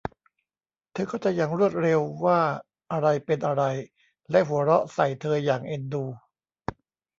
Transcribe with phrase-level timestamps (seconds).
[0.91, 2.39] เธอเข้าใจอย่างรวดเร็วว่า
[2.91, 3.63] อะไรเป็นอะไร
[4.31, 6.03] และหัวเราะใส่เธออย่างเอ็นดู